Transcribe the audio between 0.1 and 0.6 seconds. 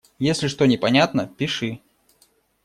Если